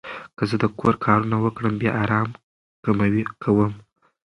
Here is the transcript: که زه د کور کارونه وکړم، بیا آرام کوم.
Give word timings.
که 0.37 0.43
زه 0.49 0.55
د 0.63 0.65
کور 0.79 0.93
کارونه 1.05 1.37
وکړم، 1.39 1.73
بیا 1.81 1.91
آرام 2.03 2.29
کوم. 3.43 3.73